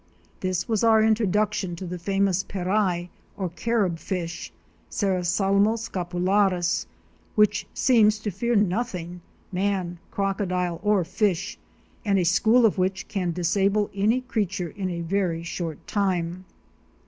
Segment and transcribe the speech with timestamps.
[0.39, 4.51] This was our introduction to the famous Perai or Carib Fish
[4.89, 6.87] (Serrasalmo scapularis)
[7.35, 11.59] which seems to fear nothing, man, crocodile or fish,
[12.03, 16.45] and a school of which can disable any creature in a very short time.